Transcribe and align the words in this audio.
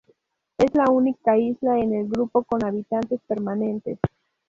Es 0.57 0.73
la 0.73 0.89
única 0.89 1.37
isla 1.37 1.77
en 1.77 1.93
el 1.93 2.07
grupo 2.07 2.43
con 2.43 2.65
habitantes 2.65 3.21
permanentes. 3.27 3.99